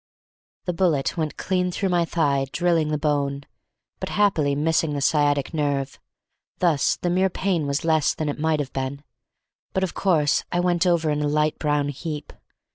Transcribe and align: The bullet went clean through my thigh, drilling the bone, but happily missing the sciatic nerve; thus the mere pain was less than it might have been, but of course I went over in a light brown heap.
The 0.65 0.73
bullet 0.73 1.15
went 1.15 1.37
clean 1.37 1.71
through 1.71 1.89
my 1.89 2.05
thigh, 2.05 2.47
drilling 2.51 2.87
the 2.89 2.97
bone, 2.97 3.41
but 3.99 4.09
happily 4.09 4.55
missing 4.55 4.93
the 4.95 4.99
sciatic 5.01 5.53
nerve; 5.53 5.99
thus 6.57 6.95
the 6.95 7.09
mere 7.11 7.29
pain 7.29 7.67
was 7.67 7.85
less 7.85 8.15
than 8.15 8.27
it 8.27 8.39
might 8.39 8.59
have 8.59 8.73
been, 8.73 9.03
but 9.73 9.83
of 9.83 9.93
course 9.93 10.43
I 10.51 10.59
went 10.59 10.87
over 10.87 11.11
in 11.11 11.21
a 11.21 11.27
light 11.27 11.59
brown 11.59 11.89
heap. 11.89 12.33